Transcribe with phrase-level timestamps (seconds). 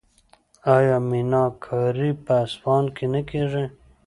[0.75, 3.65] آیا میناکاري په اصفهان کې نه کیږي؟